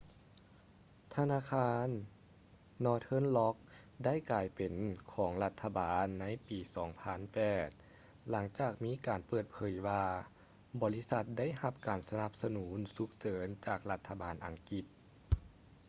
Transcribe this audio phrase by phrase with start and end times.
[1.15, 1.89] ທະນາຄານ
[2.85, 3.55] northern rock
[4.05, 4.73] ໄດ້ກາຍເປັນ
[5.13, 6.59] ຂອງລັດຖະບານໃນປີ
[7.45, 10.03] 2008 ຫລັງຈາກມີການເປີດເຜີຍວ່າ
[10.81, 14.85] ບໍລິສັດໄດ້ຮັບການສະໜັບສະໜູນສຸກເສີນຈາກລັດຖະບານອັງກິດ